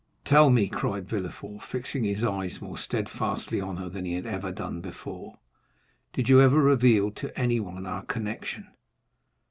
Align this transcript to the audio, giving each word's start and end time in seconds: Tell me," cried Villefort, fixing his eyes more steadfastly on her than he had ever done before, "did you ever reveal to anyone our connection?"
Tell 0.25 0.49
me," 0.49 0.67
cried 0.67 1.07
Villefort, 1.07 1.61
fixing 1.61 2.03
his 2.05 2.23
eyes 2.23 2.59
more 2.59 2.75
steadfastly 2.75 3.61
on 3.61 3.77
her 3.77 3.87
than 3.87 4.03
he 4.03 4.13
had 4.13 4.25
ever 4.25 4.51
done 4.51 4.81
before, 4.81 5.37
"did 6.11 6.27
you 6.27 6.41
ever 6.41 6.59
reveal 6.59 7.11
to 7.11 7.39
anyone 7.39 7.85
our 7.85 8.03
connection?" 8.05 8.65